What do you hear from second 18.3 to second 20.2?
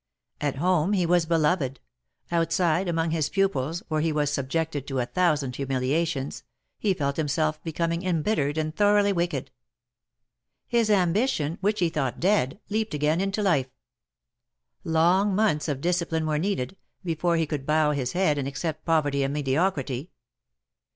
and accept poverty and mediocrity.